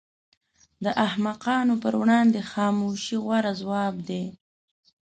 د 0.83 0.85
احمقانو 1.05 1.73
پر 1.83 1.93
وړاندې 2.01 2.39
خاموشي 2.51 3.17
غوره 3.23 3.51
ځواب 3.61 3.95
دی. 4.09 4.25